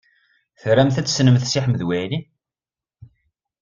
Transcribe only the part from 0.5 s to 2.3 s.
Tramt ad tessnemt Si Ḥmed Waɛli?